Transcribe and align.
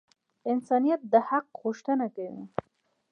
انسانیت 0.51 1.01
د 1.11 1.13
حق 1.27 1.47
غوښتنه 1.61 2.07
کوي. 2.15 2.43